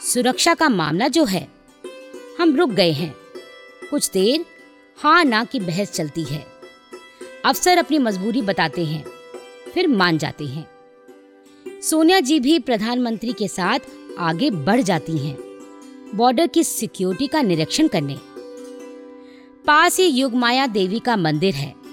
सुरक्षा 0.00 0.54
का 0.54 0.68
मामला 0.68 1.08
जो 1.08 1.24
है, 1.24 1.48
हम 2.40 2.56
रुक 2.56 2.70
गए 2.70 2.90
हैं। 2.92 3.14
कुछ 3.90 4.10
देर 4.10 4.44
हाँ 4.98 5.24
ना 5.24 5.44
की 5.44 5.60
बहस 5.60 5.90
चलती 5.90 6.24
है। 6.24 6.46
अफसर 7.44 7.78
अपनी 7.78 7.98
मजबूरी 7.98 8.42
बताते 8.42 8.84
हैं, 8.84 9.04
फिर 9.74 9.88
मान 9.88 10.18
जाते 10.18 10.44
हैं। 10.44 10.68
सोनिया 11.82 12.20
जी 12.20 12.40
भी 12.40 12.58
प्रधानमंत्री 12.58 13.32
के 13.32 13.48
साथ 13.48 13.78
आगे 14.18 14.50
बढ़ 14.50 14.80
जाती 14.80 15.18
हैं, 15.18 15.36
बॉर्डर 16.14 16.46
की 16.46 16.64
सिक्योरिटी 16.64 17.26
का 17.26 17.42
निरीक्षण 17.42 17.88
करने। 17.88 18.18
पास 19.66 19.96
ही 19.96 20.06
युगमाया 20.06 20.66
देवी 20.66 20.98
का 20.98 21.16
मंदिर 21.16 21.54
है। 21.54 21.85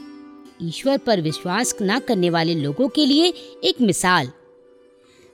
ईश्वर 0.64 0.98
पर 0.98 1.22
विश्वास 1.22 1.76
न 1.82 2.00
करने 2.00 2.30
वाले 2.30 2.56
लोगों 2.56 2.88
के 2.90 3.06
लिए 3.06 3.34
एक 3.64 3.82
मिसाल। 3.82 4.32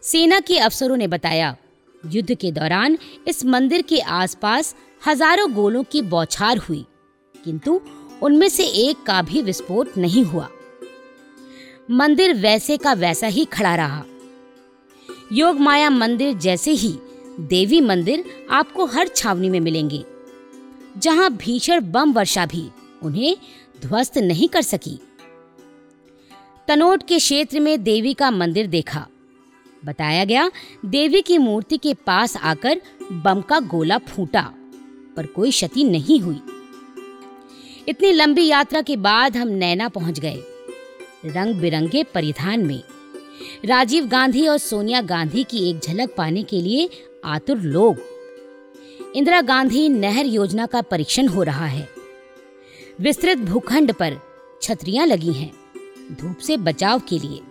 सेना 0.04 0.40
के 0.40 0.58
अफसरों 0.58 0.98
ने 0.98 1.08
बताया, 1.08 1.56
युद्ध 2.04 2.36
के 2.36 2.52
दौरान 2.52 2.98
इस 3.28 3.46
मंदिर 3.46 3.82
के 3.82 4.00
आसपास 4.00 4.76
हज़ारों 5.02 5.52
गोलों 5.54 5.84
की 5.84 6.02
बौछार 6.04 6.58
हुई, 6.60 6.86
किंतु 7.36 7.80
उनमें 8.22 8.48
से 8.50 8.64
एक 8.80 9.04
का 9.04 9.22
भी 9.22 9.42
विस्फोट 9.42 9.98
नहीं 9.98 10.24
हुआ। 10.24 10.48
मंदिर 11.92 12.34
वैसे 12.36 12.78
का 12.78 12.94
वैसा 12.94 13.28
ही 13.28 13.46
खड़ा 13.48 13.76
रहा। 13.76 14.04
योग 15.34 15.60
माया 15.60 15.90
मंदिर 15.90 16.34
जैसे 16.38 16.72
ही 16.74 16.98
देवी 17.42 17.82
मंदिर 17.82 18.24
आपको 18.52 18.86
हर 18.86 19.08
छावनी 19.08 19.50
में 19.50 19.60
मिलेंगे, 19.60 20.04
जहाँ 20.98 21.30
भीषण 21.34 21.92
बम 21.92 22.14
वर्षा 22.14 22.46
भी 22.46 22.70
उन्हें 23.04 23.36
ध्वस्त 23.82 24.18
नहीं 24.18 24.48
कर 24.48 24.62
सकी। 24.62 25.00
तनोट 26.70 27.04
के 27.08 27.18
क्षेत्र 27.18 27.60
में 27.60 27.84
देवी 27.84 28.14
का 28.14 28.32
मंदिर 28.32 28.68
देखा। 28.68 29.08
बताया 29.86 30.26
गया, 30.26 30.52
देवी 30.86 31.22
की 31.22 31.38
मूर्ति 31.38 31.78
के 31.78 31.94
पास 31.94 32.38
आकर 32.38 32.82
बम 33.12 33.42
का 33.42 33.60
गोला 33.60 33.98
फूटा, 33.98 34.54
पर 35.16 35.26
कोई 35.26 35.52
क्षति 35.52 35.84
नहीं 35.84 36.20
हुई। 36.20 36.42
इतनी 37.88 38.12
लंबी 38.12 38.48
यात्रा 38.48 38.82
के 38.82 38.98
बाद 38.98 39.38
हम 39.38 39.48
नैना 39.48 39.90
पहुँच 39.90 40.20
गए 40.20 40.44
रंग 41.26 41.56
बिरंगे 41.56 42.04
परिधान 42.04 42.66
में। 42.66 42.84
राजीव 43.66 44.08
गांधी 44.08 44.48
और 44.48 44.58
सोनिया 44.58 45.02
गांधी 45.02 45.44
की 45.44 45.70
एक 45.70 45.80
झलक 45.80 46.16
पाने 46.18 46.44
के 46.44 46.62
लिए 46.62 46.90
आतुर 47.26 47.58
लोग। 47.58 47.98
इंदिरा 49.16 49.42
गांधी 49.42 49.90
नहर 49.90 50.26
योजना 50.26 50.66
का 50.66 50.82
परीक्षण 50.82 51.28
हो 51.28 51.44
रहा 51.44 51.66
है। 51.66 51.90
विस्तृत 53.02 53.38
भूखंड 53.38 53.94
पर 53.94 54.22
छतरियाँ 54.62 55.08
लगी 55.08 55.34
हैं। 55.34 55.59
धूप 56.12 56.38
से 56.38 56.58
बचाव 56.58 57.00
के 57.00 57.20
लिए। 57.20 57.42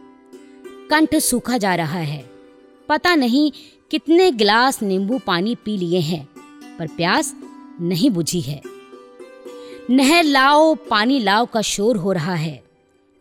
कंठ 0.91 1.15
सूखा 1.15 1.59
जा 1.59 1.75
रहा 1.75 1.99
है। 1.99 2.31
पता 2.89 3.15
नहीं 3.15 3.53
कितने 3.91 4.31
गिलास 4.31 4.83
नींबू 4.83 5.19
पानी 5.19 5.55
पी 5.55 5.77
लिए 5.77 5.99
हैं, 5.99 6.29
पर 6.79 6.87
प्यास 6.87 7.35
नहीं 7.81 8.11
बुझी 8.11 8.41
है। 8.41 8.61
नहर 9.91 10.25
लाओ, 10.25 10.75
पानी 10.75 11.19
लाओ 11.19 11.47
का 11.47 11.61
शोर 11.63 11.97
हो 11.97 12.13
रहा 12.13 12.35
है। 12.35 12.63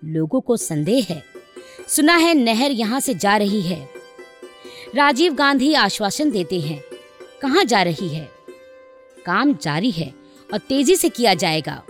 लोगों 0.04 0.42
को 0.42 0.58
संदेह 0.58 1.06
है। 1.10 1.24
सुना 1.88 2.16
है 2.16 2.34
नहर 2.34 2.72
यहाँ 2.72 3.00
से 3.00 3.14
जा 3.14 3.38
रही 3.38 3.62
है। 3.62 3.90
राजीव 4.96 5.34
गांधी 5.34 5.74
आश्वासन 5.74 6.32
देते 6.32 6.60
हैं, 6.60 6.84
कहाँ 7.42 7.64
जा 7.64 7.82
रही 7.82 8.08
है? 8.10 8.30
काम 9.26 9.54
जारी 9.54 9.92
है 9.92 10.14
और 10.54 10.60
तेज़ी 10.60 10.96
से 10.96 11.10
किया 11.10 11.34
जाएगा। 11.34 11.84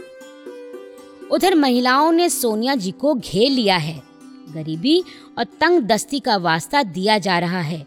उधर 1.32 1.56
महिलाओं 1.56 2.12
ने 2.12 2.30
सोनिया 2.30 2.76
जी 2.76 2.92
को 2.92 3.14
घेर 3.14 3.52
लिया 3.52 3.78
है। 3.78 4.02
गरीबी 4.50 5.04
और 5.38 5.44
तंग 5.44 5.82
दस्ती 5.82 6.20
का 6.20 6.38
वास्ता 6.38 6.84
दिया 6.84 7.18
जा 7.18 7.40
रहा 7.40 7.62
है। 7.62 7.86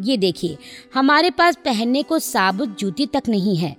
ये 0.00 0.16
देखिए, 0.16 0.56
हमारे 0.94 1.30
पास 1.30 1.56
पहनने 1.56 2.02
को 2.02 2.18
साबुत 2.18 2.78
जूती 2.78 3.06
तक 3.06 3.22
नहीं 3.28 3.56
है। 3.56 3.76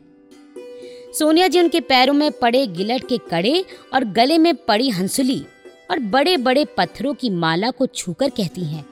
सोनिया 1.20 1.48
जी 1.48 1.60
उनके 1.60 1.79
पैरों 1.79 2.13
में 2.13 2.31
पड़े 2.31 2.67
गिलट 2.67 3.08
के 3.08 3.17
कड़े 3.17 3.65
और 3.93 4.03
गले 4.03 4.38
में 4.38 4.55
पड़ी 4.55 4.89
हंसुली 4.89 5.46
और 5.91 6.00
बड़े 6.00 6.38
बड़े 6.38 6.65
पत्थरों 6.77 7.13
की 7.13 7.29
माला 7.29 7.72
को 7.72 7.86
छूकर 7.86 8.29
कहती 8.29 8.63
हैं, 8.63 8.86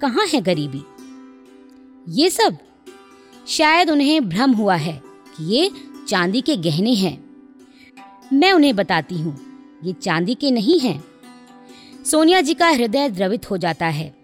कहाँ 0.00 0.26
है 0.26 0.40
गरीबी? 0.40 0.82
ये 2.08 2.30
सब? 2.30 2.56
शायद 3.48 3.90
उन्हें 3.90 4.28
भ्रम 4.28 4.50
हुआ 4.50 4.74
है 4.74 5.00
कि 5.36 5.54
ये 5.54 5.70
चांदी 6.08 6.40
के 6.40 6.56
गहने 6.56 6.94
हैं। 6.94 7.31
मैं 8.32 8.52
उन्हें 8.52 8.76
बताती 8.76 9.14
हूँ। 9.14 9.40
ये 9.84 9.92
चांदी 9.92 10.34
के 10.34 10.50
नहीं 10.50 10.80
हैं। 10.80 11.04
सोनिया 12.04 12.40
जी 12.40 12.54
का 12.54 12.68
हृदय 12.68 13.08
द्रवित 13.08 13.50
हो 13.50 13.56
जाता 13.56 13.86
है। 13.86 14.14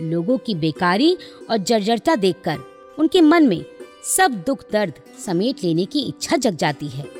लोगों 0.00 0.38
की 0.38 0.54
बेकारी 0.54 1.16
और 1.50 1.56
जर्जरता 1.56 2.16
देखकर 2.16 2.58
उनके 2.98 3.20
मन 3.20 3.46
में 3.46 3.64
सब 4.04 4.30
दुख 4.46 4.64
दर्द 4.72 4.94
समेट 5.26 5.64
लेने 5.64 5.84
की 5.84 6.00
इच्छा 6.00 6.36
जग 6.36 6.56
जाती 6.56 6.88
है। 6.88 7.10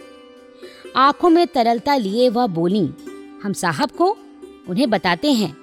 आँखों 0.96 1.30
में 1.30 1.46
तरलता 1.46 1.96
लिए 1.96 2.28
वह 2.28 2.46
बोली, 2.46 2.90
हम 3.42 3.52
साहब 3.52 3.90
को 3.90 4.16
उन्हें 4.68 4.90
बताते 4.90 5.32
हैं। 5.32 5.56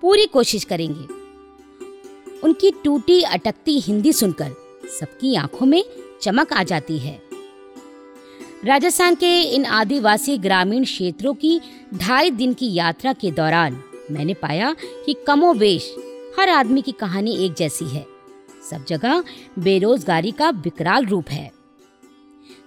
पूरी 0.00 0.26
कोशिश 0.26 0.64
करेंगे। 0.64 1.06
उनकी 2.40 2.70
टूटी 2.70 3.22
अटकती 3.22 3.80
हिंदी 3.80 4.12
सुनकर 4.12 4.50
सबकी 5.00 5.34
आँखों 5.34 5.66
में 5.66 5.84
चमक 6.22 6.52
आ 6.52 6.62
जाती 6.62 6.98
है। 6.98 7.27
राजस्थान 8.64 9.14
के 9.14 9.42
इन 9.42 9.64
आदिवासी 9.64 10.38
ग्रामीण 10.38 10.84
क्षेत्रों 10.84 11.34
की 11.34 11.60
ढाई 11.94 12.30
दिन 12.30 12.54
की 12.54 12.74
यात्रा 12.74 13.12
के 13.12 13.30
दौरान 13.30 13.84
मैंने 14.10 14.34
पाया 14.34 14.76
कि 15.06 15.14
कमोबेश 15.26 15.94
हर 16.40 16.48
आदमी 16.48 16.82
की 16.82 16.92
कहानी 16.92 17.44
एक 17.44 17.54
जैसी 17.54 17.84
है। 17.84 18.06
सब 18.70 18.84
जगह 18.84 19.24
बेरोजगारी 19.58 20.30
का 20.30 20.50
विकराल 20.50 21.06
रूप 21.06 21.28
है। 21.28 21.52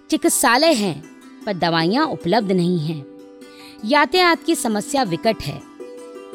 चिकित्सालय 0.10 0.74
हैं, 0.74 1.04
पर 1.46 1.54
दवाइयाँ 1.54 2.06
उपलब्ध 2.06 2.52
नहीं 2.52 2.80
हैं। 2.80 3.06
यातायात 3.86 4.44
की 4.44 4.56
समस्या 4.56 5.04
विकट 5.04 5.36
है। 5.42 5.62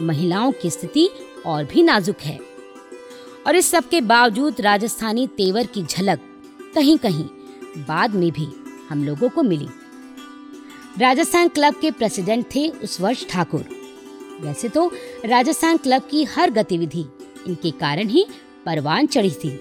महिलाओं 0.03 0.53
की 0.53 0.71
स्थिति 0.71 1.11
और 1.47 1.65
भी 1.65 1.83
नाजुक 1.83 2.21
है। 2.21 2.39
और 3.47 3.57
इस 3.57 3.71
सब 3.71 3.89
के 3.89 4.01
बावजूद 4.01 4.61
राजस्थानी 4.61 5.27
तेवर 5.27 5.67
की 5.67 5.83
झलक 5.83 6.21
कहीं 6.75 6.99
कहीं 6.99 7.25
बाद 7.79 8.15
में 8.15 8.31
भी 8.31 8.66
हम 8.91 9.05
लोगों 9.05 9.29
को 9.29 9.43
मिली। 9.43 9.69
राजस्थान 10.99 11.49
क्लब 11.49 11.75
के 11.81 11.91
प्रेसिडेंट 11.91 12.47
थे 12.47 12.69
उस 12.69 13.01
वर्ष 13.01 13.27
ठाकुर। 13.29 13.65
वैसे 14.41 14.69
तो 14.69 14.93
राजस्थान 15.25 15.77
क्लब 15.77 16.03
की 16.11 16.25
हर 16.25 16.51
गतिविधि, 16.51 17.05
इनके 17.47 17.71
कारण 17.71 18.09
ही 18.09 18.27
परवान 18.67 19.07
चढ़ी 19.07 19.31
थी। 19.31 19.57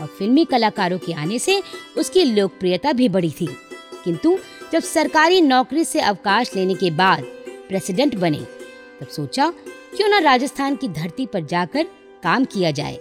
और 0.00 0.06
फिल्मी 0.06 0.44
कलाकारों 0.44 0.98
के 0.98 1.12
आने 1.12 1.38
से 1.38 1.62
उसकी 1.98 2.24
लोकप्रियता 2.24 2.92
भी 2.92 3.08
बढ़ी 3.08 3.30
थी। 3.30 3.46
किंतु 4.04 4.38
जब 4.72 4.82
सरकारी 4.82 5.40
नौकरी 5.40 5.84
से 5.84 6.00
अवकाश 6.00 6.56
लेने 6.56 6.74
के 6.74 6.90
बाद 6.90 7.22
प्रेसिडेंट 7.68 8.14
बने, 8.14 8.46
तब 9.00 9.08
सोचा 9.08 9.52
क्यों 9.96 10.08
ना 10.08 10.18
राजस्थान 10.18 10.76
की 10.76 10.88
धरती 10.88 11.26
पर 11.26 11.44
जाकर 11.44 11.84
काम 12.22 12.44
किया 12.44 12.70
जाए। 12.70 12.98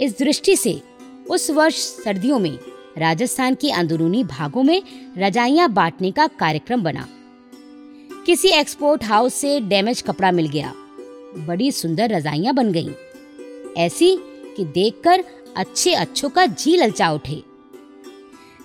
इस 0.00 0.18
दृष्टि 0.18 0.56
से 0.56 0.82
उस 1.30 1.50
वर्ष 1.50 1.76
सर्दियों 1.76 2.38
में 2.38 2.58
राजस्थान 2.98 3.54
के 3.54 3.70
अंदरूनी 3.70 4.24
भागों 4.24 4.62
में 4.62 4.82
रजाइयाँ 5.18 5.68
बांटने 5.68 6.10
का 6.10 6.26
कार्यक्रम 6.26 6.82
बना 6.82 7.08
किसी 8.26 8.48
एक्सपोर्ट 8.48 9.04
हाउस 9.04 9.34
से 9.34 9.60
डैमेज 9.60 10.02
कपड़ा 10.02 10.30
मिल 10.32 10.48
गया 10.48 10.72
बड़ी 11.46 11.72
सुंदर 11.72 12.10
रजाइयाँ 12.10 12.54
बन 12.54 12.72
गईं। 12.72 12.90
ऐसी 13.76 14.16
कि 14.56 14.64
देखकर 14.64 15.24
अच्छे 15.56 15.92
अच्छों 15.92 16.28
का 16.28 16.46
जी 16.46 16.76
ललचा 16.76 17.10
उठे 17.12 17.42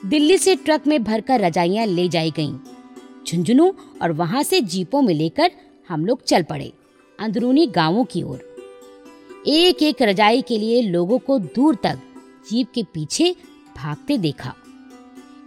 दिल्ली 0.05 0.38
से 0.38 0.55
ट्रक 0.55 0.88
में 0.88 1.03
भरकर 1.03 1.41
रजाइयाँ 1.41 1.86
ले 1.86 2.07
जाई 2.07 2.31
गईं। 2.31 2.53
झुंझुनू 3.27 3.74
और 4.01 4.12
वहाँ 4.12 4.43
से 4.43 4.62
जीपों 4.62 5.01
में 5.01 5.13
लेकर 5.13 5.51
हम 5.89 6.05
लोग 6.05 6.24
चल 6.24 6.43
पड़े, 6.43 6.74
अंदरूनी 7.19 7.67
गाँवों 7.67 8.03
की 8.03 8.24
ओर 8.24 8.48
एक 9.48 9.84
एक 9.84 10.01
रजाई 10.01 10.41
के 10.41 10.57
लिए 10.57 10.81
लोगों 10.81 11.19
को 11.19 11.39
दूर 11.39 11.75
तक 11.75 12.00
जीप 12.50 12.67
के 12.75 12.84
पीछे 12.84 13.36
भागते 13.84 14.17
देखा। 14.17 14.53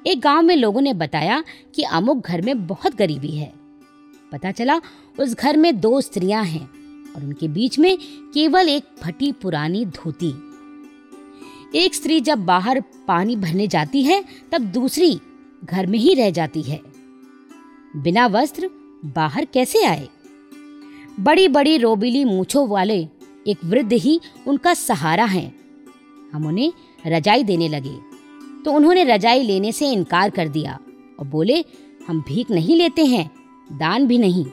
एक 0.07 0.21
गाँव 0.21 0.43
में 0.43 0.57
लोगों 0.57 0.81
ने 0.81 0.95
बताया 0.95 1.45
कि 1.75 1.83
अमुक 1.83 2.27
घर 2.27 2.43
में 2.43 2.67
बहुत 2.67 2.95
गरीबी 2.95 3.31
है। 3.31 3.53
पता 4.33 4.51
चला 4.51 4.81
उस 5.21 5.35
घर 5.35 5.57
में 5.57 5.81
दो 5.81 6.01
स्त्रियाँ 6.01 6.45
हैं 6.45 6.67
और 7.13 7.25
उनके 7.25 7.49
बीच 7.49 7.79
में 7.79 7.99
केवल 8.35 8.69
एक 8.69 8.85
फटी 9.03 9.33
पुरानी 9.33 9.85
धोती। 9.85 10.35
एक 11.75 11.95
स्त्री 11.95 12.21
जब 12.21 12.39
बाहर 12.39 12.83
पानी 13.09 13.37
भरने 13.37 13.69
जाती 13.69 14.03
है, 14.03 14.25
तब 14.53 14.61
दूसरी 14.61 15.21
घर 15.65 15.87
में 15.87 15.99
ही 15.99 16.15
रह 16.15 16.31
जाती 16.31 16.63
है। 16.63 16.81
बिना 17.97 18.27
वस्त्र 18.27 18.71
बाहर 19.05 19.45
कैसे 19.45 19.85
आए? 19.85 20.09
बड़ी 21.21 21.49
बड़ी 21.49 21.79
रोबीली 21.79 22.25
मूछों 22.25 22.69
वाले 22.69 23.09
एक 23.47 23.65
वृद्ध 23.65 23.93
ही 23.93 24.21
उनका 24.47 24.75
सहारा 24.75 25.25
है। 25.25 25.55
हम 26.33 26.47
उन्हें 26.47 26.73
रजाई 27.07 27.45
देने 27.45 27.69
लगे। 27.69 28.10
तो 28.65 28.73
उन्होंने 28.73 29.05
रजाई 29.05 29.43
लेने 29.43 29.73
से 29.73 29.93
इनकार 29.93 30.31
कर 30.31 30.49
दिया। 30.49 30.79
और 31.21 31.27
बोले, 31.27 31.65
हम 32.09 32.21
भीख 32.21 32.51
नहीं 32.51 32.77
लेते 32.77 33.05
हैं, 33.05 33.31
दान 33.73 34.07
भी 34.07 34.19
नहीं। 34.19 34.47